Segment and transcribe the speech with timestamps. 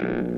[0.00, 0.33] Mm-hmm.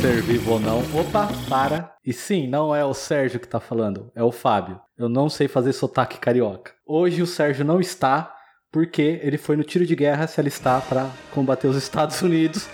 [0.00, 0.78] Ser vivo ou não.
[0.98, 1.92] Opa, para.
[2.04, 4.80] E sim, não é o Sérgio que tá falando, é o Fábio.
[4.98, 6.72] Eu não sei fazer sotaque carioca.
[6.86, 8.34] Hoje o Sérgio não está
[8.72, 12.68] porque ele foi no tiro de guerra se alistar para combater os Estados Unidos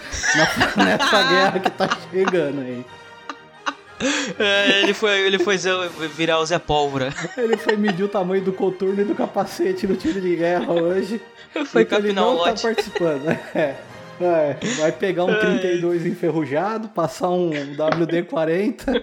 [0.76, 2.84] na- nessa guerra que tá chegando aí.
[4.38, 5.56] É, ele foi, ele foi
[6.14, 7.14] virar o Zé Pólvora.
[7.36, 11.20] Ele foi medir o tamanho do coturno e do capacete no tiro de guerra hoje.
[11.66, 13.30] Foi então ele não tá participando.
[13.54, 13.76] É.
[14.20, 19.02] É, vai pegar um 32 enferrujado, passar um WD-40.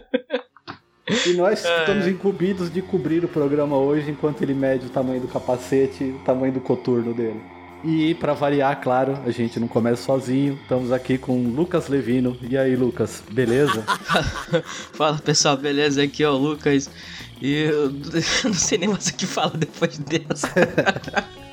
[1.26, 1.80] E nós É.
[1.82, 6.12] estamos incumbidos de cobrir o programa hoje enquanto ele mede o tamanho do capacete e
[6.12, 7.42] o tamanho do coturno dele.
[7.84, 10.58] E pra variar, claro, a gente não começa sozinho.
[10.62, 12.38] Estamos aqui com o Lucas Levino.
[12.42, 13.84] E aí, Lucas, beleza?
[14.94, 16.02] Fala pessoal, beleza?
[16.02, 16.90] Aqui é o Lucas.
[17.42, 17.92] E eu
[18.46, 20.48] não sei nem mais o que fala depois dessa.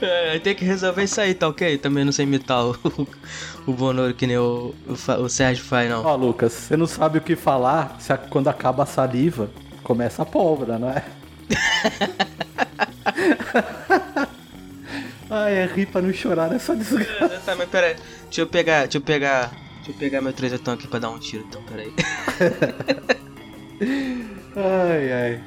[0.00, 1.76] É, tem que resolver isso aí, tá ok?
[1.78, 2.76] Também não sei imitar o,
[3.66, 6.04] o Bonoro que nem o, o, o Sérgio faz, não.
[6.04, 9.50] Ó, Lucas, você não sabe o que falar se a- quando acaba a saliva,
[9.82, 11.04] começa a pólvora, não é?
[15.30, 17.40] Ai, é rir pra não chorar nessa desgraça.
[17.44, 17.96] Tá, mas pera aí.
[18.24, 19.50] Deixa eu pegar, deixa eu pegar.
[19.76, 21.92] Deixa eu pegar meu trezetão aqui pra dar um tiro, então, pera aí.
[24.56, 25.42] Ai, ai.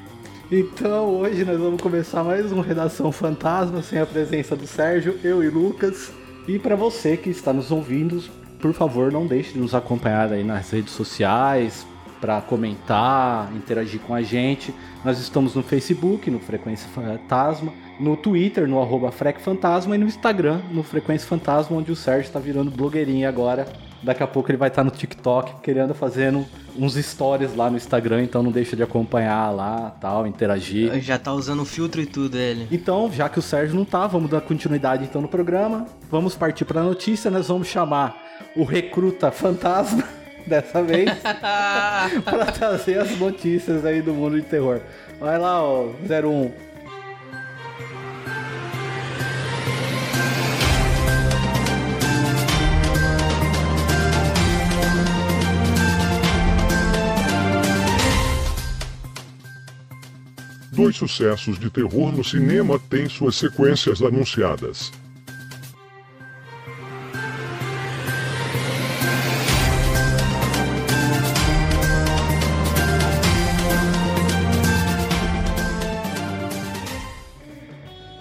[0.50, 5.44] Então, hoje nós vamos começar mais um Redação Fantasma, sem a presença do Sérgio, eu
[5.44, 6.14] e Lucas.
[6.48, 8.24] E pra você que está nos ouvindo,
[8.57, 11.86] por favor, não deixe de nos acompanhar aí nas redes sociais,
[12.22, 14.74] para comentar, interagir com a gente.
[15.03, 20.62] Nós estamos no Facebook, no Frequência Fantasma, no Twitter, no arroba Fantasma, e no Instagram,
[20.72, 23.68] no Frequência Fantasma, onde o Sérgio está virando blogueirinho agora.
[24.02, 26.46] Daqui a pouco ele vai estar no TikTok, anda fazendo
[26.78, 31.02] uns stories lá no Instagram, então não deixa de acompanhar lá, tal, interagir.
[31.02, 32.68] Já tá usando filtro e tudo ele.
[32.72, 35.86] Então, já que o Sérgio não tá, vamos dar continuidade então no programa.
[36.09, 38.16] Vamos partir para a notícia, nós vamos chamar
[38.56, 40.03] o recruta fantasma
[40.46, 41.12] dessa vez
[42.24, 44.81] para trazer as notícias aí do mundo de terror.
[45.19, 46.68] Vai lá, ó, 01.
[60.77, 64.91] Dois sucessos de terror no cinema têm suas sequências anunciadas.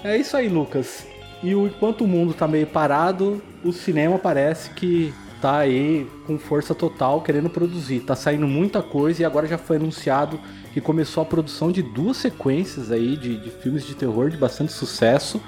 [0.02, 1.06] É isso aí, Lucas.
[1.42, 5.12] E enquanto o mundo tá meio parado, o cinema parece que
[5.46, 8.00] tá aí com força total querendo produzir.
[8.00, 10.40] Tá saindo muita coisa e agora já foi anunciado
[10.72, 14.72] que começou a produção de duas sequências aí de, de filmes de terror de bastante
[14.72, 15.40] sucesso.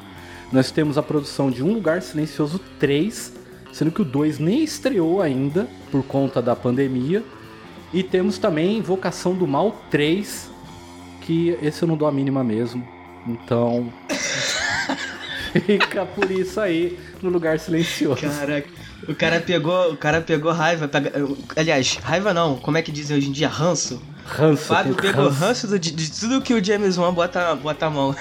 [0.52, 3.32] Nós temos a produção de Um Lugar Silencioso 3,
[3.72, 7.24] sendo que o 2 nem estreou ainda por conta da pandemia.
[7.92, 10.48] E temos também Invocação do Mal 3,
[11.22, 12.86] que esse eu não dou a mínima mesmo.
[13.26, 13.92] Então,
[15.66, 18.22] Fica por isso aí, no lugar silencioso.
[18.22, 18.68] Caraca,
[19.06, 20.88] o cara pegou, o cara pegou raiva.
[20.88, 21.12] pega-
[21.56, 23.48] aliás, raiva não, como é que dizem hoje em dia?
[23.48, 24.02] Ranço.
[24.24, 24.64] O Ranço.
[24.64, 25.40] Fábio tem pegou ranço.
[25.66, 28.14] ranço de, de tudo que o James Wan bota, bota a mão.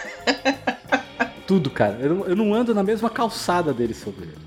[1.45, 1.97] Tudo, cara.
[1.99, 4.37] Eu, não- eu não ando na mesma calçada dele sobre ele.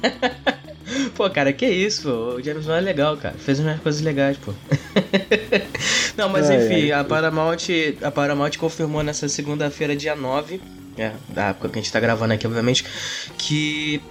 [1.14, 2.34] Pô, cara, que isso, pô.
[2.36, 3.34] O James Wan é legal, cara.
[3.38, 4.52] Fez umas coisas legais, pô.
[6.16, 7.00] Não, mas Ai, enfim, ai.
[7.00, 7.56] a Paramount,
[8.02, 10.60] a Paramount confirmou nessa segunda-feira, dia 9,
[10.98, 12.84] é, da época que a gente tá gravando aqui, obviamente,
[13.38, 14.02] que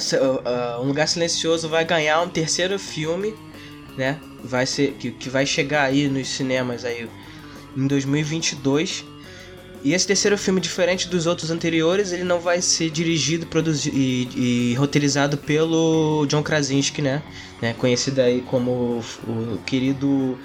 [0.00, 3.34] se- ah, Um Lugar Silencioso vai ganhar um terceiro filme,
[3.96, 4.18] né?
[4.42, 7.08] Vai ser, que, que vai chegar aí nos cinemas aí
[7.76, 9.04] em 2022.
[9.84, 14.72] E esse terceiro filme, diferente dos outros anteriores, ele não vai ser dirigido produzi e,
[14.72, 17.22] e roteirizado pelo John Krasinski, né?
[17.62, 17.74] né?
[17.78, 20.36] Conhecido aí como o, o querido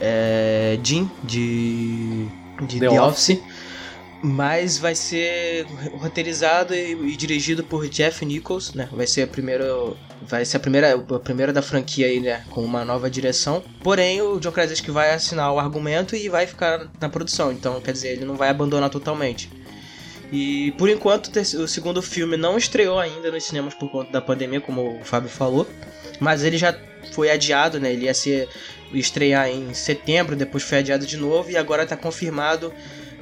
[0.00, 2.26] é, Jim de,
[2.66, 3.38] de The The, Office.
[4.22, 8.88] Mas vai ser roteirizado e, e, dirigido por Jeff Nichols, né?
[8.92, 9.64] Vai ser a primeira,
[10.22, 12.44] vai ser a primeira, a primeira da franquia aí, né?
[12.50, 13.62] Com uma nova direção.
[13.82, 17.50] Porém, o John Krasinski vai assinar o argumento e vai ficar na produção.
[17.50, 19.50] Então, quer dizer, ele não vai abandonar totalmente.
[20.32, 24.60] E por enquanto o segundo filme não estreou ainda nos cinemas por conta da pandemia,
[24.60, 25.66] como o Fábio falou,
[26.20, 26.78] mas ele já
[27.12, 27.92] foi adiado, né?
[27.92, 28.48] Ele ia ser
[28.92, 32.72] estrear em setembro, depois foi adiado de novo e agora está confirmado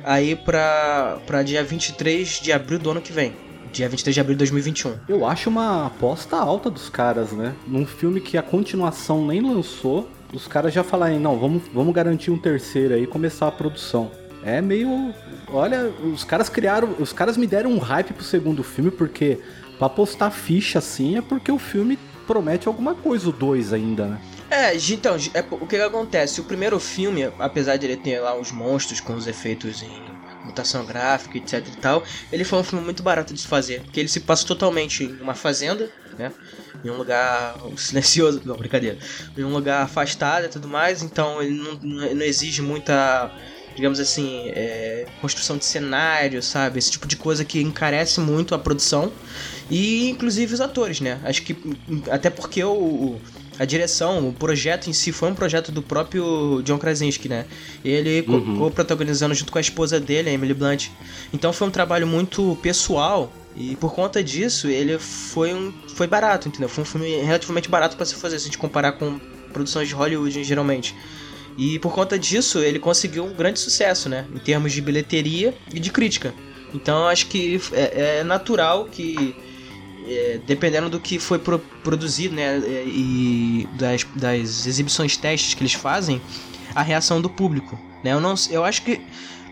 [0.09, 3.35] aí para para dia 23 de abril do ano que vem.
[3.71, 4.95] Dia 23 de abril de 2021.
[5.07, 7.55] Eu acho uma aposta alta dos caras, né?
[7.67, 12.31] Num filme que a continuação nem lançou, os caras já falaram, não, vamos, vamos garantir
[12.31, 14.11] um terceiro aí e começar a produção.
[14.43, 15.13] É meio.
[15.53, 16.95] Olha, os caras criaram.
[16.99, 19.39] Os caras me deram um hype pro segundo filme, porque
[19.79, 24.19] pra postar ficha assim é porque o filme promete alguma coisa, o 2 ainda, né?
[24.51, 26.41] É, então, é, o que, que acontece?
[26.41, 30.85] O primeiro filme, apesar de ele ter lá os monstros com os efeitos em mutação
[30.87, 32.03] gráfica, etc e tal,
[32.33, 35.21] ele foi um filme muito barato de se fazer, porque ele se passa totalmente em
[35.21, 36.33] uma fazenda, né?
[36.83, 38.99] Em um lugar silencioso, não, brincadeira,
[39.37, 41.75] em um lugar afastado e tudo mais, então ele não,
[42.15, 43.31] não exige muita
[43.77, 46.81] digamos assim, é, construção de cenário, sabe?
[46.81, 49.13] Esse tipo de coisa que encarece muito a produção
[49.71, 51.21] e inclusive os atores, né?
[51.23, 51.57] Acho que
[52.11, 53.21] até porque o,
[53.59, 57.45] a direção, o projeto em si foi um projeto do próprio John Krasinski, né?
[57.85, 58.71] Ele uhum.
[58.71, 60.89] protagonizando junto com a esposa dele, a Emily Blunt.
[61.33, 66.49] Então foi um trabalho muito pessoal e por conta disso ele foi um foi barato,
[66.49, 66.69] entendeu?
[66.69, 69.19] Foi um filme relativamente barato para se fazer se a gente comparar com
[69.53, 70.95] produções de Hollywood geralmente.
[71.57, 74.25] E por conta disso, ele conseguiu um grande sucesso, né?
[74.33, 76.33] Em termos de bilheteria e de crítica.
[76.73, 79.35] Então acho que é, é natural que,
[80.09, 82.57] é, dependendo do que foi pro, produzido, né?
[82.59, 86.21] É, e das, das exibições testes que eles fazem,
[86.75, 87.79] a reação do público.
[88.03, 88.13] Né?
[88.13, 89.01] Eu, não, eu acho que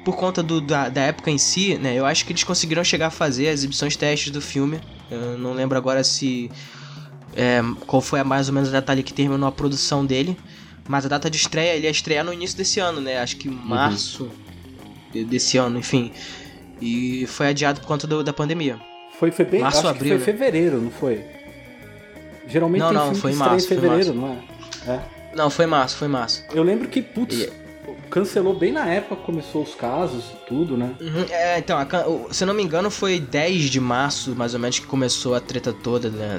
[0.05, 1.95] por conta do, da, da, época em si, né?
[1.95, 4.81] Eu acho que eles conseguiram chegar a fazer as exibições testes do filme.
[5.11, 6.51] Eu não lembro agora se.
[7.35, 10.37] É, qual foi a mais ou menos a data que terminou a produção dele.
[10.89, 13.19] Mas a data de estreia, ele ia estrear no início desse ano, né?
[13.19, 14.31] Acho que março
[15.13, 15.25] uhum.
[15.25, 16.13] desse ano, enfim.
[16.81, 18.79] E foi adiado por conta do, da pandemia.
[19.19, 20.25] Foi, foi bem, março, abril, foi né?
[20.25, 21.25] fevereiro, não foi?
[22.47, 24.29] Geralmente não, tem não, foi em março, em fevereiro, não
[24.87, 24.91] é?
[24.91, 25.01] é?
[25.35, 26.45] Não, foi março, foi março.
[26.53, 27.49] Eu lembro que, putz,
[28.11, 30.95] cancelou bem na época que começou os casos e tudo, né?
[31.01, 34.61] Uhum, é, então, a, se eu não me engano, foi 10 de março, mais ou
[34.61, 36.39] menos, que começou a treta toda, né?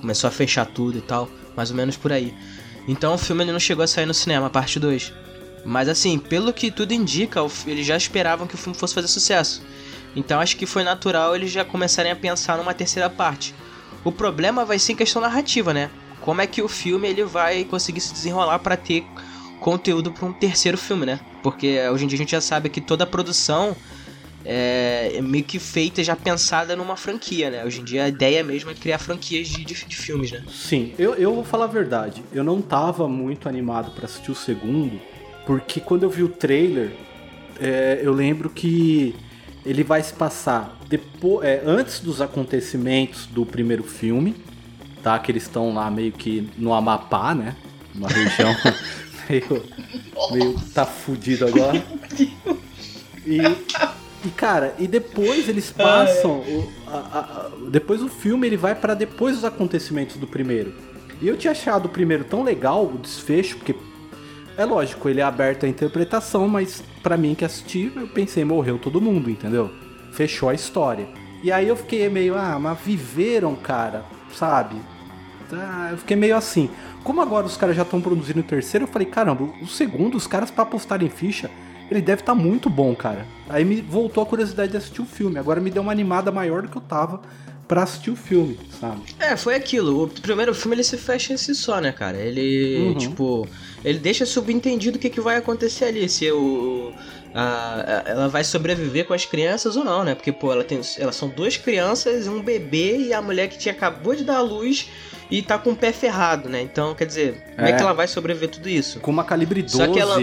[0.00, 2.34] Começou a fechar tudo e tal, mais ou menos por aí.
[2.88, 5.12] Então o filme ele não chegou a sair no cinema, parte 2.
[5.64, 9.62] Mas assim, pelo que tudo indica, eles já esperavam que o filme fosse fazer sucesso.
[10.16, 13.54] Então acho que foi natural eles já começarem a pensar numa terceira parte.
[14.02, 15.90] O problema vai ser questão narrativa, né?
[16.22, 19.04] Como é que o filme ele vai conseguir se desenrolar para ter
[19.60, 21.20] conteúdo para um terceiro filme, né?
[21.42, 23.76] Porque hoje em dia a gente já sabe que toda a produção
[24.44, 27.64] é, meio que feita, já pensada numa franquia, né?
[27.64, 30.42] Hoje em dia a ideia mesmo é criar franquias de, de, de filmes, né?
[30.48, 32.22] Sim, eu, eu vou falar a verdade.
[32.32, 35.00] Eu não tava muito animado para assistir o segundo,
[35.44, 36.92] porque quando eu vi o trailer,
[37.60, 39.14] é, eu lembro que
[39.66, 44.36] ele vai se passar depois, é, antes dos acontecimentos do primeiro filme,
[45.02, 45.18] tá?
[45.18, 47.56] Que eles estão lá meio que no Amapá, né?
[47.94, 48.54] Uma região
[49.28, 49.64] meio,
[50.30, 51.82] meio tá fudido agora.
[53.28, 53.40] E
[54.26, 56.42] e cara, e depois eles passam.
[56.44, 56.54] Ah, é.
[56.54, 60.74] o, a, a, depois o filme ele vai para depois dos acontecimentos do primeiro.
[61.20, 63.74] E eu tinha achado o primeiro tão legal, o desfecho, porque
[64.56, 68.80] é lógico, ele é aberto à interpretação, mas para mim que assisti, eu pensei, morreu
[68.80, 69.70] todo mundo, entendeu?
[70.10, 71.06] Fechou a história.
[71.40, 74.74] E aí eu fiquei meio, ah, mas viveram, cara, sabe?
[75.52, 76.68] Ah, eu fiquei meio assim.
[77.04, 80.26] Como agora os caras já estão produzindo o terceiro, eu falei, caramba, o segundo, os
[80.26, 81.48] caras para postarem ficha,
[81.88, 83.24] ele deve estar tá muito bom, cara.
[83.48, 85.38] Aí me voltou a curiosidade de assistir o filme.
[85.38, 87.20] Agora me deu uma animada maior do que eu tava
[87.66, 89.02] pra assistir o filme, sabe?
[89.18, 90.04] É, foi aquilo.
[90.04, 92.16] O primeiro filme ele se fecha em si só, né, cara?
[92.16, 92.94] Ele, uhum.
[92.94, 93.48] tipo,
[93.84, 96.08] ele deixa subentendido o que, que vai acontecer ali.
[96.08, 96.92] Se o.
[97.34, 100.14] A, ela vai sobreviver com as crianças ou não, né?
[100.14, 103.74] Porque, pô, ela tem, elas são duas crianças, um bebê e a mulher que tinha
[103.74, 104.88] acabou de dar a luz
[105.30, 106.62] e tá com o pé ferrado, né?
[106.62, 109.00] Então, quer dizer, como é, é que ela vai sobreviver tudo isso?
[109.00, 110.16] Com uma calibre 12, ela...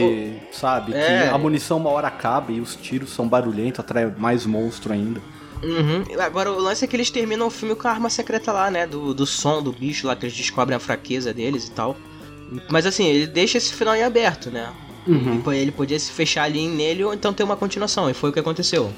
[0.52, 0.96] sabe?
[0.96, 1.28] É...
[1.28, 5.22] Que a munição uma hora acaba e os tiros são barulhentos, atrai mais monstro ainda.
[5.64, 6.04] Uhum.
[6.20, 8.86] Agora, o lance é que eles terminam o filme com a arma secreta lá, né?
[8.86, 11.96] Do, do som do bicho lá, que eles descobrem a fraqueza deles e tal.
[12.70, 14.72] Mas assim, ele deixa esse final em aberto, né?
[15.08, 15.42] Uhum.
[15.54, 18.40] Ele podia se fechar ali nele ou então ter uma continuação, e foi o que
[18.40, 18.92] aconteceu.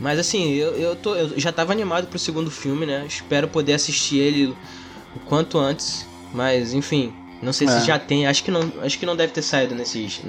[0.00, 3.04] Mas assim, eu, eu, tô, eu já tava animado pro segundo filme, né?
[3.06, 4.56] Espero poder assistir ele
[5.14, 6.06] o quanto antes.
[6.32, 7.12] Mas, enfim,
[7.42, 7.70] não sei é.
[7.70, 8.26] se já tem.
[8.26, 10.20] Acho que não, acho que não deve ter saído nesses.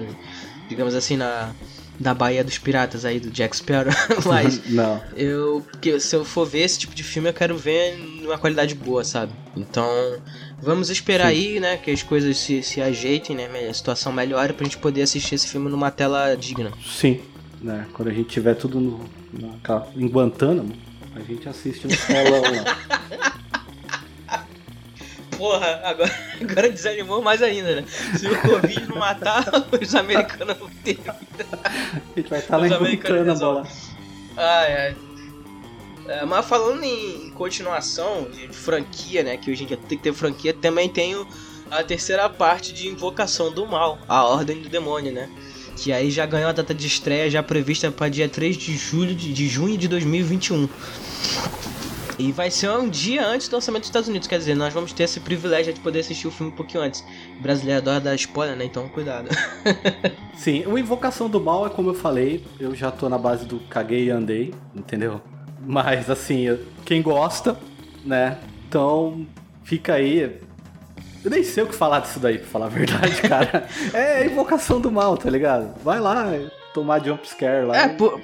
[0.68, 1.52] Digamos assim, na,
[2.00, 3.94] da Baía dos Piratas aí, do Jack Sparrow.
[4.26, 5.02] Mas Não.
[5.16, 5.66] eu.
[5.72, 9.04] Porque se eu for ver esse tipo de filme, eu quero ver numa qualidade boa,
[9.04, 9.32] sabe?
[9.56, 9.88] Então.
[10.62, 11.34] Vamos esperar Sim.
[11.34, 11.76] aí, né?
[11.76, 13.50] Que as coisas se, se ajeitem, né?
[13.70, 16.72] A situação melhore pra gente poder assistir esse filme numa tela digna.
[16.86, 17.20] Sim.
[17.62, 17.86] Né?
[17.94, 20.74] Quando a gente tiver tudo no, na, em Guantánamo,
[21.16, 23.23] a gente assiste no telão lá.
[25.44, 27.86] Porra, agora, agora desanimou mais ainda, né?
[28.18, 29.44] Se o Covid não matar,
[29.82, 30.98] os americanos vão ter.
[31.06, 33.68] A gente vai estar lá Os em americanos Guantánamo lá.
[34.38, 34.96] Ai, ai.
[36.08, 39.36] É, mas falando em continuação de, franquia, né?
[39.36, 41.28] Que hoje em dia tem que ter franquia, também tenho
[41.70, 45.30] a terceira parte de Invocação do Mal, a Ordem do Demônio, né?
[45.76, 49.14] Que aí já ganhou a data de estreia já prevista para dia 3 de julho
[49.14, 50.70] de, de junho de 2021.
[52.18, 54.94] E vai ser um dia antes do lançamento dos Estados Unidos, quer dizer, nós vamos
[54.94, 57.04] ter esse privilégio de poder assistir o filme um pouquinho antes.
[57.40, 58.66] O brasileiro adora dar spoiler, né?
[58.66, 59.30] Então cuidado.
[60.38, 63.60] Sim, o Invocação do Mal é como eu falei, eu já tô na base do
[63.62, 65.22] caguei e andei, entendeu?
[65.66, 67.58] Mas assim, quem gosta,
[68.06, 68.38] né?
[68.68, 69.26] Então
[69.64, 70.40] fica aí.
[71.24, 73.68] Eu nem sei o que falar disso daí, pra falar a verdade, cara.
[73.94, 75.74] é Invocação do Mal, tá ligado?
[75.82, 76.26] Vai lá,
[76.74, 77.78] tomar jumpscare lá.
[77.78, 78.20] É, por-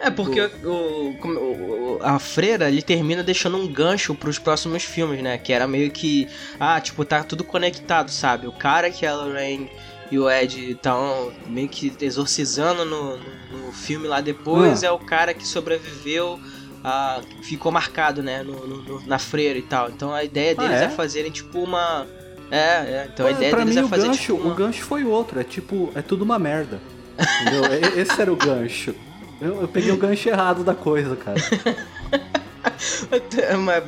[0.00, 5.38] é porque o, o- a freira ele termina deixando um gancho pros próximos filmes, né?
[5.38, 6.28] Que era meio que.
[6.58, 8.46] Ah, tipo, tá tudo conectado, sabe?
[8.46, 9.70] O cara que a Lorraine
[10.10, 14.88] e o Ed estão meio que exorcizando no, no, no filme lá depois Ah.
[14.88, 16.38] é o cara que sobreviveu.
[16.86, 18.42] a- ficou marcado, né?
[18.42, 19.88] no- no- na freira e tal.
[19.88, 20.84] Então a ideia deles é?
[20.84, 20.88] é?
[20.90, 22.06] fazerem tipo uma.
[22.50, 23.08] É, é.
[23.10, 24.34] Então a ideia pra deles mim, é fazer gancho, tipo.
[24.34, 24.52] Uma...
[24.52, 25.40] o gancho foi outro.
[25.40, 26.78] É tipo, é tudo uma merda.
[27.18, 27.64] Entendeu?
[27.96, 28.94] Esse era o gancho.
[29.40, 31.40] Eu, eu peguei o gancho errado da coisa, cara.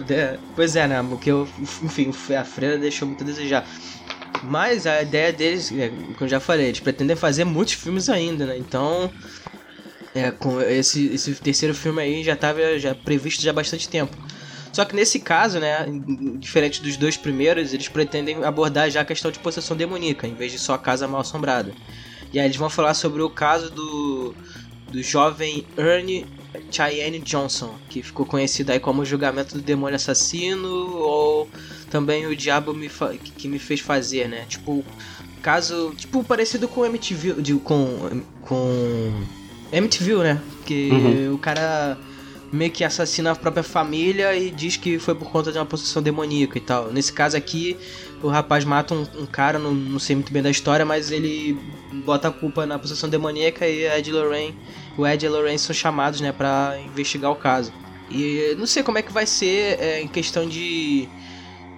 [0.09, 1.05] É, pois é, né?
[1.09, 1.49] Porque, eu,
[1.83, 3.67] enfim, a freira deixou muito a desejar.
[4.43, 8.47] Mas a ideia deles, é, como eu já falei, eles pretendem fazer muitos filmes ainda,
[8.47, 8.57] né?
[8.57, 9.11] Então,
[10.15, 14.17] é, com esse, esse terceiro filme aí já estava já previsto já há bastante tempo.
[14.73, 15.87] Só que nesse caso, né,
[16.39, 20.53] diferente dos dois primeiros, eles pretendem abordar já a questão de possessão demoníaca, em vez
[20.53, 21.73] de só a casa mal assombrada.
[22.37, 24.37] E aí eles vão falar sobre o caso do,
[24.91, 26.27] do jovem Ernie
[26.71, 31.51] Cheyenne Johnson, que ficou conhecido aí como o julgamento do demônio assassino ou
[31.91, 32.91] também o diabo me
[33.39, 34.45] que me fez fazer, né?
[34.47, 34.85] Tipo,
[35.43, 39.25] caso, tipo parecido com MTV, de, com com
[39.73, 40.43] MTV, né?
[40.67, 41.35] Que Uhum.
[41.37, 41.97] o cara
[42.53, 46.03] meio que assassina a própria família e diz que foi por conta de uma possessão
[46.03, 46.93] demoníaca e tal.
[46.93, 47.77] Nesse caso aqui,
[48.23, 51.59] o rapaz mata um, um cara, não, não sei muito bem da história, mas ele
[52.05, 54.55] bota a culpa na possessão demoníaca e Ed Lorraine,
[54.97, 57.73] o Ed e a Lorraine são chamados, né, pra investigar o caso.
[58.11, 61.09] E não sei como é que vai ser é, em questão de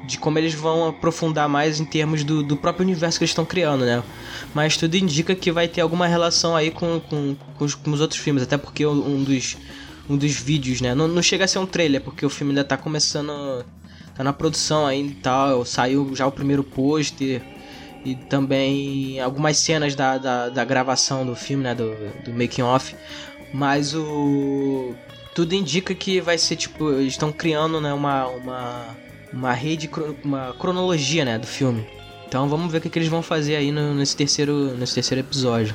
[0.09, 3.45] de como eles vão aprofundar mais em termos do, do próprio universo que eles estão
[3.45, 4.03] criando, né?
[4.55, 8.01] Mas tudo indica que vai ter alguma relação aí com, com, com, os, com os
[8.01, 9.59] outros filmes, até porque um dos,
[10.09, 10.95] um dos vídeos, né?
[10.95, 13.65] Não, não chega a ser um trailer, porque o filme ainda tá começando.
[14.15, 15.65] tá na produção ainda e tal.
[15.65, 17.43] Saiu já o primeiro pôster
[18.05, 21.75] e também algumas cenas da, da, da gravação do filme, né?
[21.75, 22.95] Do, do making off.
[23.53, 24.95] Mas o.
[25.35, 26.91] Tudo indica que vai ser tipo.
[26.91, 27.93] Eles estão criando, né?
[27.93, 28.27] Uma.
[28.27, 29.91] uma uma rede,
[30.25, 31.87] uma cronologia, né, do filme.
[32.27, 35.21] Então vamos ver o que, que eles vão fazer aí no- nesse terceiro, nesse terceiro
[35.21, 35.75] episódio.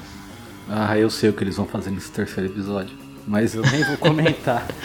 [0.68, 2.98] Ah, eu sei o que eles vão fazer nesse terceiro episódio.
[3.28, 4.68] Mas eu nem vou comentar.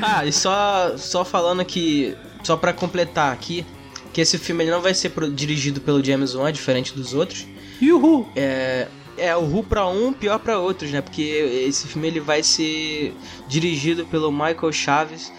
[0.00, 3.66] Ah, e só, só falando que, só pra completar aqui,
[4.12, 7.46] que esse filme ele não vai ser dirigido pelo James Wan, diferente dos outros.
[7.80, 8.28] Yuhu!
[8.36, 11.00] É, é o Ru pra um, pior pra outros, né?
[11.00, 11.22] Porque
[11.66, 13.14] esse filme ele vai ser
[13.48, 15.32] dirigido pelo Michael Chaves,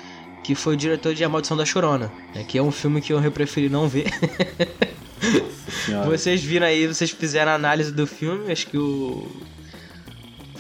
[0.44, 2.44] que foi o diretor de A Maldição da Chorona, né?
[2.44, 4.12] que é um filme que eu preferi não ver.
[6.06, 9.28] Vocês viram aí, vocês fizeram a análise do filme, acho que o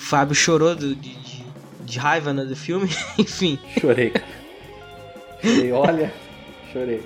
[0.03, 1.43] Fábio chorou do- de, de-
[1.85, 3.57] de raiva né, do filme, enfim.
[3.79, 4.11] Chorei.
[5.41, 6.13] Chorei, olha.
[6.71, 7.03] Chorei.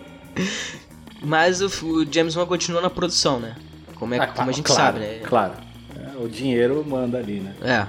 [1.22, 3.56] Mas o, o James Wan continua na produção, né?
[3.96, 5.20] Como, é, Ah, como a gente claro, sabe, né?
[5.24, 5.54] Claro.
[5.96, 7.54] É, o dinheiro manda ali, né?
[7.62, 7.88] É.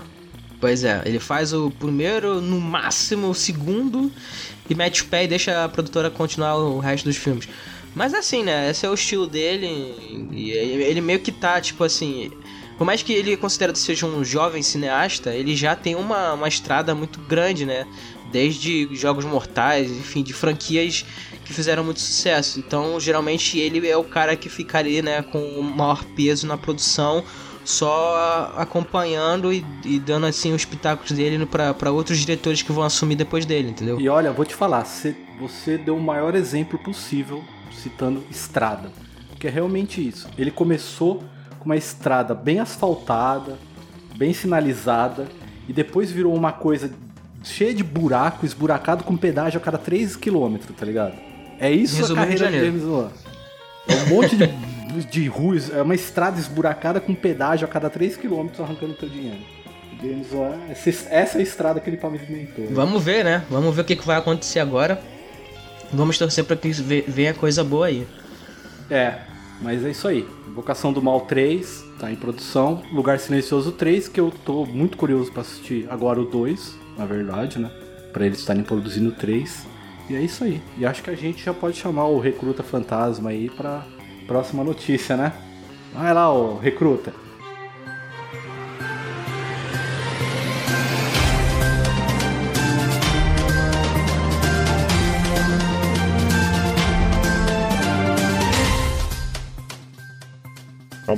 [0.60, 4.10] Pois é, ele faz o primeiro, no máximo o segundo,
[4.68, 7.48] e mete o pé e deixa a produtora continuar o resto dos filmes.
[7.94, 8.68] Mas assim, né?
[8.70, 9.66] Esse é o estilo dele,
[10.32, 12.30] e ele meio que tá, tipo assim.
[12.78, 16.46] Por mais que ele considere que seja um jovem cineasta, ele já tem uma, uma
[16.46, 17.84] estrada muito grande, né?
[18.30, 21.04] Desde Jogos Mortais, enfim, de franquias
[21.44, 22.60] que fizeram muito sucesso.
[22.60, 26.56] Então, geralmente, ele é o cara que fica ali, né, com o maior peso na
[26.56, 27.24] produção,
[27.64, 33.16] só acompanhando e, e dando, assim, os pitacos dele para outros diretores que vão assumir
[33.16, 34.00] depois dele, entendeu?
[34.00, 37.42] E olha, vou te falar, você deu o maior exemplo possível
[37.72, 38.92] citando Estrada.
[39.38, 40.28] Que é realmente isso.
[40.36, 41.24] Ele começou
[41.58, 43.58] com uma estrada bem asfaltada,
[44.16, 45.26] bem sinalizada,
[45.68, 46.90] e depois virou uma coisa
[47.44, 51.14] cheia de buraco, esburacado com pedágio a cada 3 km, tá ligado?
[51.58, 52.60] É isso Resumo a carreira de.
[52.64, 53.10] James Wan.
[53.86, 54.46] É um monte de,
[55.10, 59.40] de ruas, é uma estrada esburacada com pedágio a cada 3 km arrancando teu dinheiro.
[60.00, 62.66] James Wan, essa, é a estrada que ele pavimentou.
[62.70, 63.44] Vamos ver, né?
[63.50, 65.00] Vamos ver o que, vai acontecer agora.
[65.92, 68.06] Vamos torcer pra que ve- venha coisa boa aí.
[68.90, 69.14] É,
[69.60, 70.26] mas é isso aí.
[70.58, 72.82] Invocação do Mal 3 tá em produção.
[72.92, 77.60] Lugar Silencioso 3, que eu tô muito curioso pra assistir agora o 2, na verdade,
[77.60, 77.70] né?
[78.12, 79.64] Pra eles estarem produzindo o 3.
[80.10, 80.60] E é isso aí.
[80.76, 83.86] E acho que a gente já pode chamar o Recruta Fantasma aí pra
[84.26, 85.32] próxima notícia, né?
[85.94, 87.14] Vai lá, ô Recruta.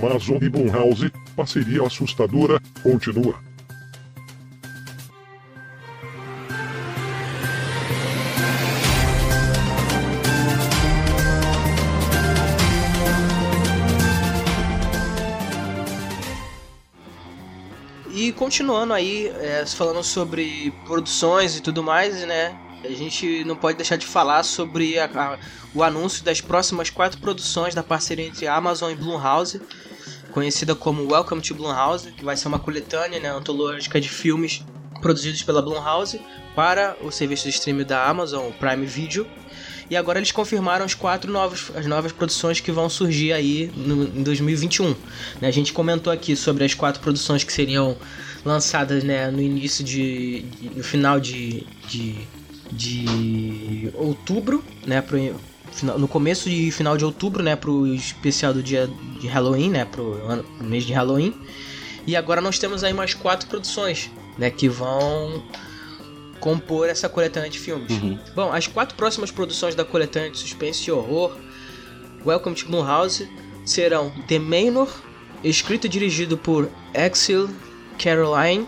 [0.07, 3.39] Amazon e Blumhouse, parceria assustadora, continua.
[18.13, 22.55] E continuando aí, é, falando sobre produções e tudo mais, né?
[22.85, 25.39] A gente não pode deixar de falar sobre a- a-
[25.75, 29.61] o anúncio das próximas quatro produções da parceria entre Amazon e Blumhouse,
[30.33, 34.65] conhecida como Welcome to Blumhouse, que vai ser uma coletânea né, antológica de filmes
[35.03, 36.21] produzidos pela Blumhouse
[36.55, 39.27] para o serviço de streaming da Amazon, o Prime Video.
[39.91, 44.05] E agora eles confirmaram os quatro novos, as novas produções que vão surgir aí no,
[44.05, 44.95] em 2021.
[45.41, 45.49] né?
[45.49, 47.97] A gente comentou aqui sobre as quatro produções que seriam
[48.45, 52.15] lançadas né, no início de, de- no final de, de,
[52.73, 55.19] de outubro, né, pro,
[55.99, 58.89] no começo e final de outubro, né, pro especial do dia
[59.21, 61.35] de Halloween, né, pro, ano- pro mês de Halloween.
[62.07, 65.43] E agora nós temos aí mais quatro produções, né, que vão
[66.41, 67.91] compor essa coletânea de filmes.
[67.91, 68.19] Uhum.
[68.35, 71.37] Bom, as quatro próximas produções da coletânea de suspense e horror
[72.25, 73.29] Welcome to Blumhouse
[73.65, 74.89] serão The Manor,
[75.45, 77.49] escrito e dirigido por Axel
[78.03, 78.67] Caroline,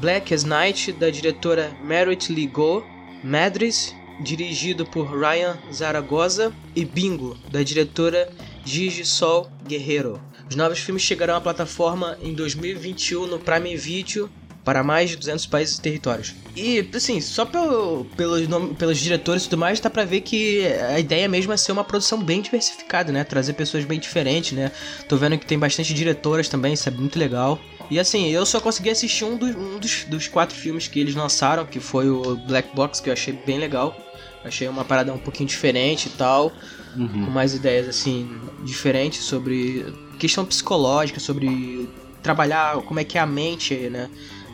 [0.00, 2.84] Black as Night, da diretora Merit Lee Go,
[3.22, 8.30] Madres, dirigido por Ryan Zaragoza, e Bingo, da diretora
[8.64, 10.20] Gigi Sol Guerrero.
[10.48, 14.30] Os novos filmes chegarão à plataforma em 2021 no Prime Video
[14.64, 16.34] para mais de 200 países e territórios.
[16.54, 20.98] E, assim, só pelo, pelos, pelos diretores e tudo mais, dá pra ver que a
[20.98, 23.24] ideia mesmo é ser uma produção bem diversificada, né?
[23.24, 24.70] Trazer pessoas bem diferentes, né?
[25.08, 27.58] Tô vendo que tem bastante diretoras também, isso é muito legal.
[27.90, 31.14] E assim, eu só consegui assistir um, dos- um dos, dos quatro filmes que eles
[31.14, 33.96] lançaram, que foi o Black Box, que eu achei bem legal.
[34.44, 36.52] Achei uma parada um pouquinho diferente e tal
[36.96, 37.26] Uhum.
[37.26, 38.28] com mais ideias assim
[38.64, 39.86] diferentes sobre
[40.18, 41.88] questão psicológica, sobre
[42.20, 44.08] trabalhar como é que é a mente, né?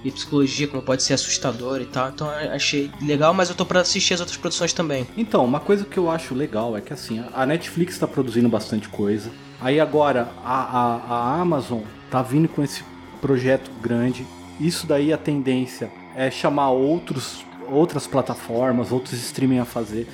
[0.05, 2.11] E psicologia, como pode ser assustador e tal.
[2.11, 5.07] Então achei legal, mas eu tô pra assistir as outras produções também.
[5.17, 8.89] Então, uma coisa que eu acho legal é que assim, a Netflix está produzindo bastante
[8.89, 9.31] coisa.
[9.61, 12.85] Aí agora a, a, a Amazon tá vindo com esse
[13.17, 14.27] projeto grande.
[14.61, 20.09] Isso daí a tendência é chamar outros, outras plataformas, outros streaming a fazer.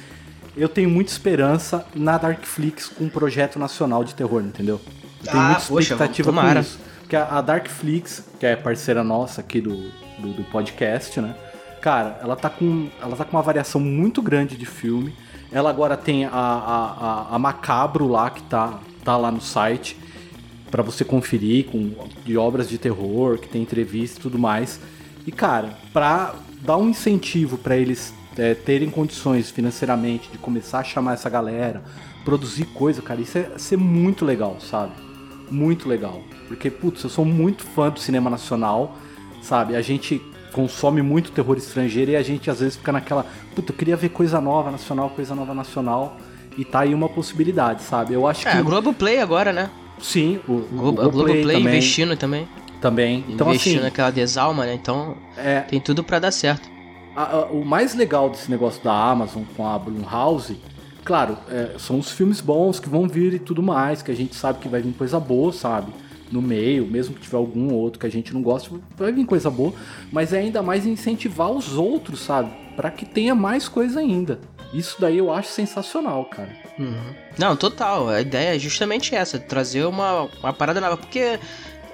[0.57, 4.81] Eu tenho muita esperança na Darkflix com um projeto nacional de terror, entendeu?
[5.25, 6.61] Eu tenho Ah, muita poxa, expectativa com tomara.
[6.61, 6.79] isso.
[7.01, 9.77] Porque a, a Darkflix, que é parceira nossa aqui do,
[10.19, 11.35] do, do podcast, né?
[11.81, 15.15] Cara, ela tá, com, ela tá com uma variação muito grande de filme.
[15.51, 19.97] Ela agora tem a, a, a, a Macabro lá, que tá, tá lá no site,
[20.73, 21.93] pra você conferir, com,
[22.25, 24.81] de obras de terror, que tem entrevista e tudo mais.
[25.27, 30.85] E, cara, pra dar um incentivo pra eles é, terem condições financeiramente de começar a
[30.85, 31.83] chamar essa galera,
[32.25, 34.93] produzir coisa, cara, isso é ser muito legal, sabe?
[35.51, 36.23] Muito legal.
[36.49, 38.97] Porque, putz, eu sou muito fã do cinema nacional,
[39.43, 39.77] sabe?
[39.77, 43.77] A gente consome muito terror estrangeiro e a gente às vezes fica naquela, puta, eu
[43.77, 46.17] queria ver coisa nova nacional, coisa nova nacional.
[46.57, 48.15] E tá aí uma possibilidade, sabe?
[48.15, 48.59] Eu acho É, que.
[48.59, 49.71] a Globoplay agora, né?
[50.03, 52.49] Sim, o, o Globo, a Globoplay também, investindo também.
[52.81, 53.25] também.
[53.29, 54.75] Então, investindo assim, naquela desalma, né?
[54.75, 56.69] Então é, tem tudo pra dar certo.
[57.17, 60.57] a- a- o mais legal desse negócio da Amazon com a Blumhouse,
[61.05, 64.35] claro, é, são os filmes bons que vão vir e tudo mais, que a gente
[64.35, 65.93] sabe que vai vir coisa boa, sabe?
[66.31, 69.51] No meio, mesmo que tiver algum outro que a gente não goste, vai vir coisa
[69.51, 69.73] boa,
[70.11, 72.51] mas é ainda mais incentivar os outros, sabe?
[72.75, 74.41] Pra que tenha mais coisa ainda.
[74.73, 76.51] Isso daí eu acho sensacional, cara.
[76.79, 77.15] Uhum.
[77.39, 78.09] Não, total.
[78.09, 80.97] A ideia é justamente essa, trazer uma, uma parada nova.
[80.97, 81.39] Porque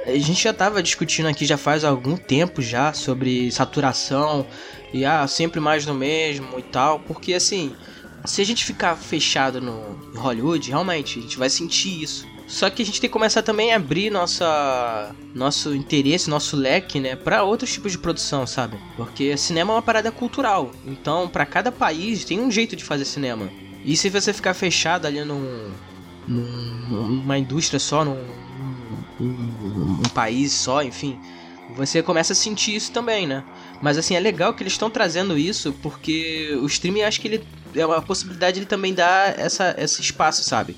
[0.07, 4.47] a gente já tava discutindo aqui já faz algum tempo já sobre saturação
[4.93, 7.01] e ah, sempre mais do mesmo e tal.
[7.01, 7.75] Porque assim,
[8.25, 12.27] se a gente ficar fechado no Hollywood, realmente, a gente vai sentir isso.
[12.49, 16.99] Só que a gente tem que começar também a abrir nossa, nosso interesse, nosso leque,
[16.99, 18.79] né, para outros tipos de produção, sabe?
[18.97, 20.73] Porque cinema é uma parada cultural.
[20.87, 23.51] Então, para cada país tem um jeito de fazer cinema.
[23.85, 25.71] E se você ficar fechado ali num,
[26.27, 28.17] numa indústria só, num,
[29.21, 31.21] num, um país só, enfim,
[31.77, 33.45] você começa a sentir isso também, né?
[33.83, 37.45] Mas assim, é legal que eles estão trazendo isso porque o streaming acho que ele
[37.75, 40.77] é uma possibilidade de ele também dar essa, esse espaço, sabe?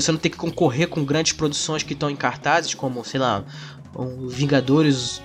[0.00, 3.44] Você não ter que concorrer com grandes produções que estão em cartazes, como, sei lá,
[3.96, 5.20] um Vingadores,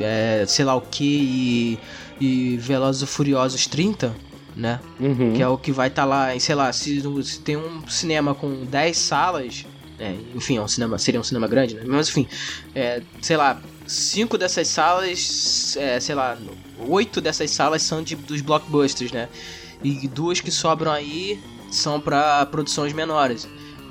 [0.00, 1.78] é, sei lá o que,
[2.20, 4.14] e, e Velozes e Furiosos 30,
[4.54, 4.80] né?
[4.98, 5.34] Uhum.
[5.34, 8.34] Que é o que vai estar tá lá, sei lá, se, se, tem um cinema
[8.34, 9.66] com 10 salas,
[9.98, 11.82] é, enfim, é um cinema, seria um cinema grande, né?
[11.86, 12.26] Mas enfim,
[12.74, 16.36] é, sei lá, cinco dessas salas, é, sei lá,
[16.88, 19.28] oito dessas salas são de, dos blockbusters, né?
[19.82, 23.48] E duas que sobram aí são para produções menores.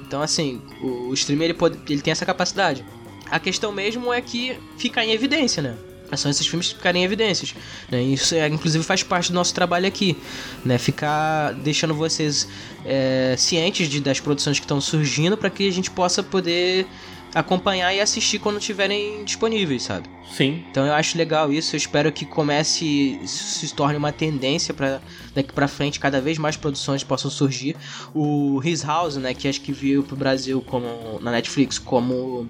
[0.08, 2.86] Então, assim, o, o streamer ele, pode, ele tem essa capacidade.
[3.30, 5.76] A questão mesmo é que fica em evidência, né?
[6.16, 7.54] São esses filmes ficarem em evidências.
[7.90, 8.02] Né?
[8.02, 10.18] Isso, é, inclusive, faz parte do nosso trabalho aqui.
[10.64, 10.78] Né?
[10.78, 12.48] Ficar deixando vocês
[12.86, 16.88] é, cientes de, das produções que estão surgindo para que a gente possa poder
[17.36, 20.08] acompanhar e assistir quando estiverem disponíveis, sabe?
[20.32, 20.64] Sim.
[20.72, 25.02] Então eu acho legal isso, eu espero que comece, se torne uma tendência para
[25.34, 27.76] daqui para frente cada vez mais produções possam surgir.
[28.14, 32.50] O His House, né, que acho que veio pro Brasil como na Netflix como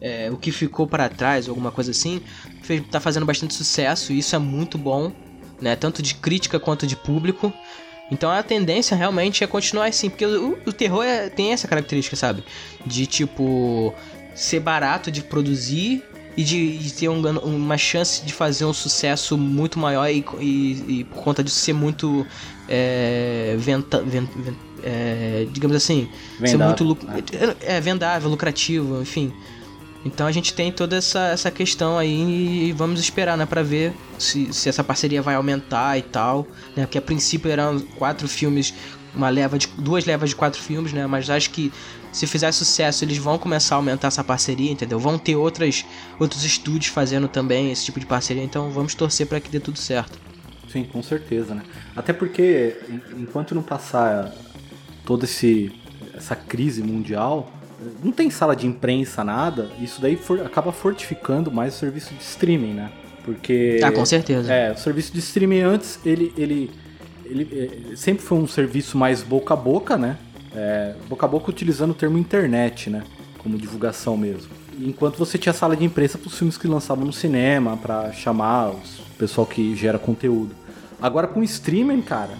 [0.00, 2.20] é, o que ficou para trás, alguma coisa assim,
[2.62, 5.12] fez, tá fazendo bastante sucesso e isso é muito bom,
[5.60, 7.52] né, tanto de crítica quanto de público.
[8.10, 12.14] Então a tendência realmente é continuar assim, porque o, o terror é, tem essa característica,
[12.14, 12.44] sabe?
[12.84, 13.92] De tipo
[14.34, 16.04] ser barato de produzir
[16.36, 21.00] e de, de ter um, uma chance de fazer um sucesso muito maior e, e,
[21.00, 22.26] e por conta disso ser muito
[22.68, 24.28] é, venta, vent,
[24.84, 27.56] é, digamos assim vendável, ser muito né?
[27.62, 29.32] é, vendável lucrativo enfim
[30.06, 33.92] então a gente tem toda essa, essa questão aí e vamos esperar, né, para ver
[34.18, 36.84] se, se essa parceria vai aumentar e tal, né?
[36.86, 38.72] Porque a princípio eram quatro filmes,
[39.14, 41.06] uma leva de duas levas de quatro filmes, né?
[41.06, 41.72] Mas acho que
[42.12, 44.98] se fizer sucesso, eles vão começar a aumentar essa parceria, entendeu?
[44.98, 45.84] Vão ter outras
[46.18, 49.78] outros estúdios fazendo também esse tipo de parceria, então vamos torcer para que dê tudo
[49.78, 50.18] certo.
[50.72, 51.62] Sim, com certeza, né?
[51.94, 52.76] Até porque
[53.18, 54.32] enquanto não passar
[55.04, 55.72] toda esse
[56.14, 57.52] essa crise mundial,
[58.02, 62.22] não tem sala de imprensa, nada, isso daí for, acaba fortificando mais o serviço de
[62.22, 62.90] streaming, né?
[63.24, 63.80] Porque.
[63.82, 64.52] Ah, com certeza.
[64.52, 66.70] É, o serviço de streaming antes, ele, ele,
[67.24, 70.16] ele é, sempre foi um serviço mais boca a boca, né?
[70.54, 73.02] É, boca a boca utilizando o termo internet, né?
[73.38, 74.50] Como divulgação mesmo.
[74.78, 78.70] Enquanto você tinha sala de imprensa para os filmes que lançavam no cinema, para chamar
[78.70, 78.80] o
[79.18, 80.54] pessoal que gera conteúdo.
[81.00, 82.34] Agora com streaming, cara,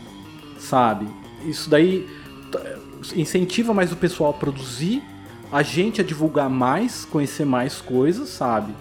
[0.59, 1.07] sabe?
[1.44, 2.07] Isso daí
[3.14, 5.03] incentiva mais o pessoal a produzir
[5.52, 8.74] a gente a divulgar mais, conhecer mais coisas, sabe?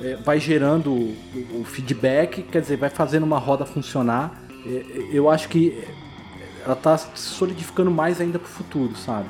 [0.00, 1.16] É, vai gerando o,
[1.60, 4.42] o, feedback, quer dizer, vai fazendo uma roda funcionar.
[4.66, 5.82] É, eu acho que
[6.64, 9.28] ela tá se solidificando mais ainda pro futuro, sabe?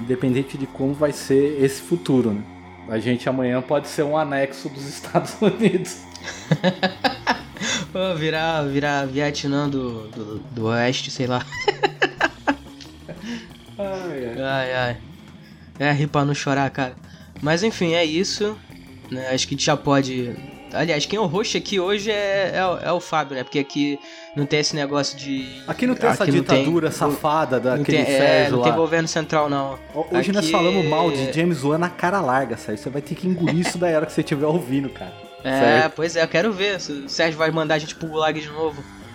[0.00, 2.44] Independente de como vai ser esse futuro, né?
[2.88, 6.02] A gente amanhã pode ser um anexo dos Estados Unidos.
[8.18, 11.40] virar, virar Vietnã do, do, do Oeste, sei lá.
[13.78, 14.42] ai, ai.
[14.42, 15.13] ai, ai.
[15.78, 16.94] É, rir pra não chorar, cara.
[17.42, 18.56] Mas enfim, é isso.
[19.10, 19.28] Né?
[19.30, 20.34] Acho que já pode.
[20.72, 23.44] Aliás, quem é o host aqui hoje é, é, é, o Fábio, né?
[23.44, 23.98] Porque aqui
[24.34, 25.46] não tem esse negócio de.
[25.68, 28.64] Aqui não tem aqui essa ditadura tem, safada daquele não tem, é, não lá.
[28.64, 29.78] tem governo central, não.
[29.94, 30.32] Hoje aqui...
[30.32, 32.82] nós falamos mal de James Wan na cara larga, Sérgio.
[32.82, 35.12] Você vai ter que engolir isso daí hora que você estiver ouvindo, cara.
[35.44, 38.40] É, pois é, eu quero ver se o Sérgio vai mandar a gente pro gulag
[38.40, 38.82] de novo.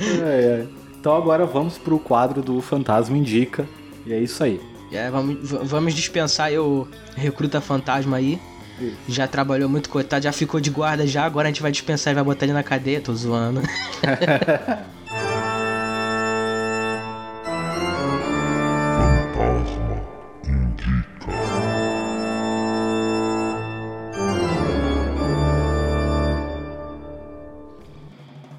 [0.00, 0.66] é, é.
[0.98, 3.68] Então agora vamos pro quadro do Fantasma Indica.
[4.06, 4.60] E é isso aí.
[4.90, 6.86] É, vamos, vamos dispensar eu,
[7.16, 8.38] recruta fantasma aí.
[8.80, 8.96] Isso.
[9.08, 12.14] Já trabalhou muito, coitado, já ficou de guarda já, agora a gente vai dispensar e
[12.14, 13.62] vai botar ele na cadeia, tô zoando.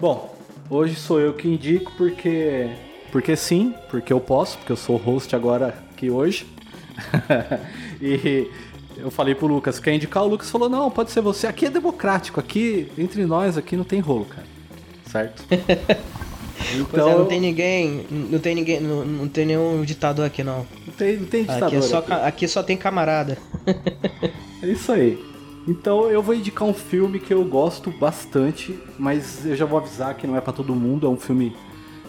[0.04, 0.36] Bom,
[0.70, 2.70] hoje sou eu que indico porque
[3.14, 6.48] porque sim, porque eu posso, porque eu sou host agora aqui hoje.
[8.02, 8.50] e
[8.98, 10.24] eu falei pro Lucas, quer indicar?
[10.24, 11.46] O Lucas falou, não, pode ser você.
[11.46, 14.48] Aqui é democrático, aqui, entre nós, aqui não tem rolo, cara.
[15.06, 15.44] Certo?
[16.76, 20.66] Então, é, não tem ninguém, não tem ninguém, não, não tem nenhum ditador aqui não.
[20.88, 21.68] Não tem, não tem ditador.
[21.68, 22.12] Aqui, é só, aqui.
[22.14, 23.38] aqui só tem camarada.
[24.62, 25.22] é isso aí.
[25.68, 30.16] Então eu vou indicar um filme que eu gosto bastante, mas eu já vou avisar
[30.16, 31.54] que não é para todo mundo, é um filme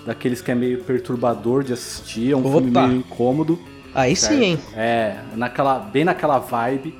[0.06, 2.50] daqueles que é meio perturbador de assistir, é um Opa.
[2.60, 3.58] filme meio incômodo.
[3.94, 4.34] Aí certo?
[4.34, 4.58] sim, hein?
[4.76, 6.94] É, naquela, bem naquela vibe.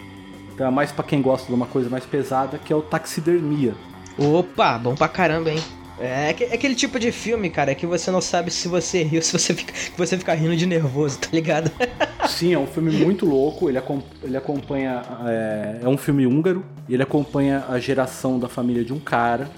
[0.54, 3.74] Então é mais pra quem gosta de uma coisa mais pesada, que é o Taxidermia.
[4.16, 5.58] Opa, bom pra caramba, hein?
[5.98, 9.20] É, aque- é aquele tipo de filme, cara, que você não sabe se você riu,
[9.22, 11.70] se você fica, que você fica rindo de nervoso, tá ligado?
[12.28, 13.68] Sim, é um filme muito louco.
[13.68, 15.02] Ele, acom- ele acompanha.
[15.26, 16.64] É, é um filme húngaro.
[16.88, 19.48] E ele acompanha a geração da família de um cara.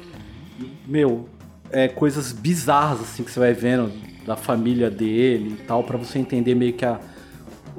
[0.86, 1.28] Meu,
[1.70, 3.92] é coisas bizarras assim que você vai vendo
[4.26, 6.98] da família dele e tal, pra você entender meio que a,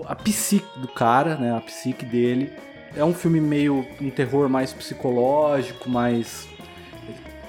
[0.05, 1.55] a psique do cara, né?
[1.55, 2.49] A psique dele.
[2.95, 6.47] É um filme meio um terror mais psicológico, mais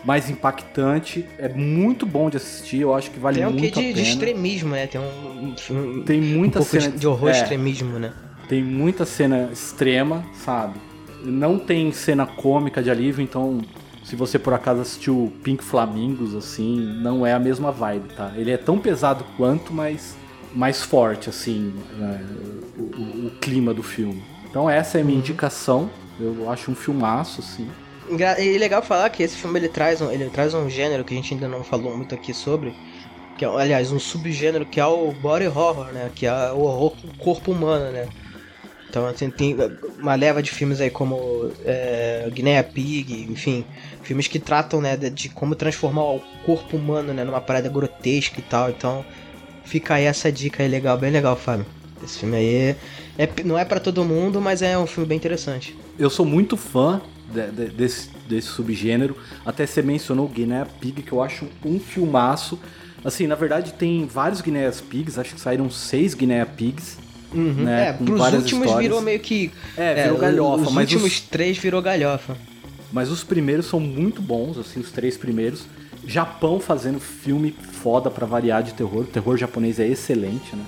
[0.05, 1.25] mais impactante.
[1.39, 2.81] É muito bom de assistir.
[2.81, 4.03] Eu acho que vale Tem um quê muito a de, pena.
[4.03, 4.87] de extremismo, né?
[4.87, 7.33] Tem um, um Tem um muita pouco cena de, de horror é.
[7.33, 8.13] extremismo, né?
[8.49, 10.81] Tem muita cena extrema, sabe?
[11.23, 13.61] Não tem cena cômica de alívio, então
[14.09, 18.33] se você por acaso assistiu Pink Flamingos, assim, não é a mesma vibe, tá?
[18.37, 20.17] Ele é tão pesado quanto, mas
[20.55, 22.25] mais forte, assim, né,
[22.79, 24.23] o, o- o clima do filme.
[24.49, 25.91] Então essa é a minha indicação.
[26.19, 27.69] Eu acho um filmaço, assim.
[28.41, 31.17] E legal falar que esse filme ele traz, um, ele traz um gênero que a
[31.17, 32.75] gente ainda não falou muito aqui sobre,
[33.37, 36.11] que é, aliás, um subgênero que é o body horror, né?
[36.15, 38.09] Que é o horror com o corpo humano, né?
[38.91, 39.55] Então assim, tem
[39.99, 43.65] uma leva de filmes aí como é, Guinea Pig, enfim,
[44.03, 48.43] filmes que tratam né, de, como transformar o corpo humano né, numa parada grotesca e
[48.43, 48.71] tal.
[48.71, 49.05] Então
[49.65, 51.67] fica aí essa dica aí legal, bem legal, Fábio.
[52.03, 52.77] Esse filme aí é,
[53.19, 55.77] é- não é pra todo mundo, mas é um filme bem interessante.
[55.99, 59.17] Eu sou muito fã de- de- desse, desse subgênero.
[59.45, 62.59] Até você mencionou Guinea Pig, que eu acho um filmaço.
[63.05, 66.97] Assim, na verdade tem vários Guinea Pigs, acho que saíram seis Guinea Pigs.
[67.33, 68.79] Né, é, pros últimos histórias.
[68.79, 69.51] virou meio que.
[69.77, 72.37] É, virou galhofa, Os mas últimos os- três virou galhofa.
[72.93, 75.65] Mas os primeiros são muito bons, assim, os três primeiros.
[76.07, 79.03] Japão fazendo filme foda pra variar de terror.
[79.03, 80.65] O terror japonês é excelente, né?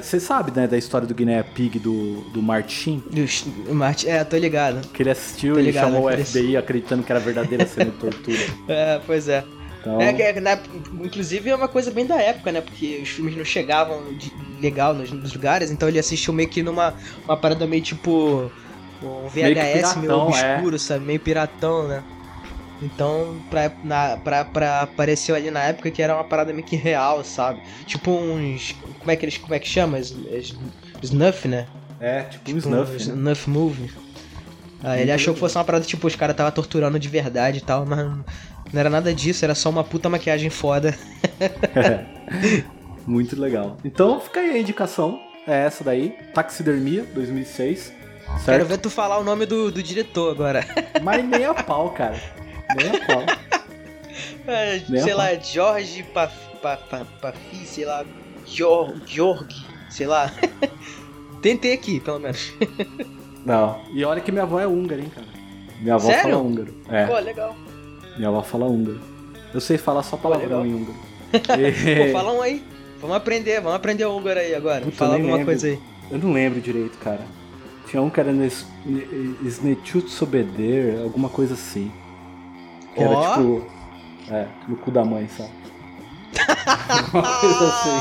[0.00, 3.02] Você sabe, né, da história do Guinea Pig do, do Martin?
[3.72, 4.86] Martin, é, tô ligado.
[4.88, 7.96] Que ele assistiu Tô e ligado, chamou o FBI acreditando que era verdadeira cena de
[7.96, 8.38] tortura.
[8.68, 9.42] É, pois é.
[9.86, 10.58] Então, É, que é, na-
[11.02, 12.62] inclusive é uma coisa bem da época, né?
[12.62, 16.62] Porque os filmes não chegavam de- legal nos, nos lugares, então ele assistiu meio que
[16.62, 16.94] numa
[17.26, 18.50] uma parada meio tipo
[19.02, 21.04] um Meio VHS meio piratão, obscuro, sabe?
[21.04, 22.02] Meio piratão, né?
[22.80, 26.76] Então, pra, na, pra, pra, apareceu ali na época que era uma parada meio que
[26.76, 27.60] real, sabe?
[27.86, 28.74] Tipo uns.
[28.98, 29.36] Como é que eles.
[29.38, 29.98] Como é que chama?
[31.02, 31.66] Snuff, né?
[32.00, 32.98] é, tipo um Tipo, snuff, né?
[32.98, 33.90] Snuff movie.
[34.82, 37.60] Aí ele achou que fosse uma parada tipo, os caras tava torturando de verdade e
[37.62, 38.06] tal, mas
[38.72, 40.96] não era nada disso, era só uma puta maquiagem foda.
[43.06, 43.76] Muito legal.
[43.84, 45.20] Então fica aí a indicação.
[45.46, 46.14] É essa daí.
[46.32, 47.92] Taxidermia, 2006.
[48.24, 48.64] Quero Certo?
[48.66, 50.64] ver tu falar o nome do, do diretor agora.
[51.02, 52.16] Mas nem a pau, cara.
[52.76, 53.22] Nem a pau.
[54.46, 58.04] É, Nem sei a lá, Jorge Paf, Pa- Pa- Pafi, sei lá,
[58.46, 59.50] Jor- Jorg,
[59.90, 60.32] sei lá.
[61.42, 62.52] Tentei aqui, pelo menos.
[63.44, 63.82] Não.
[63.92, 65.26] E olha que minha avó é húngara, hein, cara.
[65.80, 66.22] Minha avó Sério?
[66.22, 66.74] fala húngaro.
[66.88, 67.06] É.
[67.06, 67.54] Pô, legal.
[68.16, 69.00] Minha avó fala húngaro.
[69.52, 70.98] Eu sei falar só palavrão em húngaro.
[71.32, 72.64] Pô, fala um aí.
[73.00, 74.80] Vamos aprender, vamos aprender o húngaro aí agora.
[74.82, 75.46] Puta, fala alguma lembro.
[75.46, 75.78] coisa aí.
[76.10, 77.20] Eu não lembro direito, cara.
[77.88, 78.30] Tinha um que era
[79.44, 81.92] Snechut Sobeder, alguma coisa assim.
[82.94, 83.34] Que era Ó.
[83.34, 83.66] tipo.
[84.30, 85.50] É, no cu da mãe, sabe?
[87.12, 88.00] Uma coisa assim.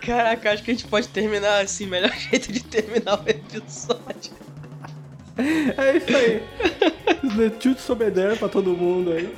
[0.00, 4.32] Caraca, acho que a gente pode terminar assim, melhor jeito de terminar o episódio.
[5.78, 6.42] É isso aí.
[7.22, 9.32] Snechut Sobeder pra todo mundo aí.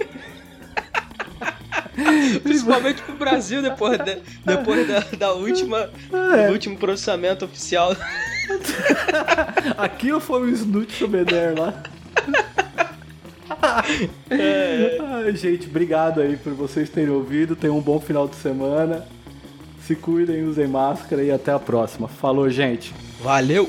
[2.43, 5.91] Principalmente pro Brasil depois, da, depois da, da última,
[6.35, 6.47] É.
[6.47, 7.95] do último processamento oficial.
[9.77, 11.83] Aqui eu fui o Snut Sobeder lá.
[14.31, 17.55] Ai, gente, obrigado aí por vocês terem ouvido.
[17.55, 19.05] Tenham um bom final de semana.
[19.87, 22.09] Se cuidem, usem máscara e até a próxima.
[22.09, 22.95] Falou, gente.
[23.21, 23.69] Valeu!